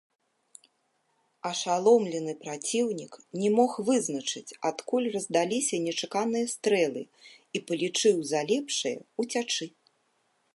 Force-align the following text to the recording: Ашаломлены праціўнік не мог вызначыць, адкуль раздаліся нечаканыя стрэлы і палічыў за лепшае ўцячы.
Ашаломлены 1.49 2.33
праціўнік 2.45 3.13
не 3.41 3.49
мог 3.57 3.71
вызначыць, 3.89 4.55
адкуль 4.71 5.11
раздаліся 5.17 5.75
нечаканыя 5.89 6.45
стрэлы 6.55 7.03
і 7.57 7.63
палічыў 7.69 8.17
за 8.33 8.41
лепшае 8.55 8.95
ўцячы. 9.25 9.65